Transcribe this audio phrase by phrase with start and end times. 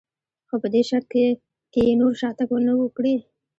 [0.47, 1.05] خو په دې شرط
[1.73, 3.15] که یې نور شاتګ نه و کړی.